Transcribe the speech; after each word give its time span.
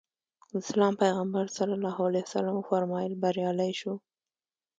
د 0.49 0.51
اسلام 0.63 0.93
پیغمبر 1.03 1.43
ص 1.55 1.57
وفرمایل 2.57 3.13
بریالی 3.23 3.71
شو. 3.79 3.93